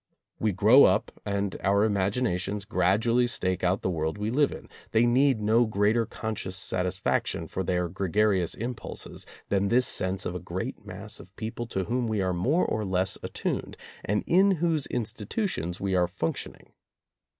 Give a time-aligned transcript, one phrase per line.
[0.39, 4.67] We grow up and our imag inations gradually stake out the world we live in,
[4.93, 10.39] they need no greater conscious satisfaction for their gregarious impulses than this sense of a
[10.39, 14.53] great mass of people to whom we are more or less at tuned, and in
[14.53, 16.71] whose institutions we are function ing.